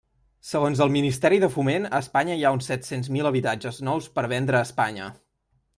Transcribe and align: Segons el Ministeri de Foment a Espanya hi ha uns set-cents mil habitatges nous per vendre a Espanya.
Segons 0.51 0.79
el 0.85 0.91
Ministeri 0.95 1.37
de 1.43 1.49
Foment 1.57 1.85
a 1.89 1.99
Espanya 2.05 2.39
hi 2.39 2.41
ha 2.49 2.53
uns 2.57 2.71
set-cents 2.73 3.13
mil 3.19 3.33
habitatges 3.33 3.79
nous 3.91 4.13
per 4.19 4.29
vendre 4.37 4.61
a 4.63 4.67
Espanya. 4.71 5.17